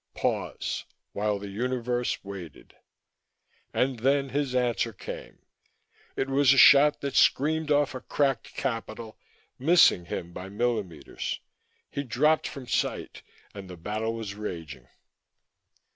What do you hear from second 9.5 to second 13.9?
missing him by millimeters. He dropped from sight, and the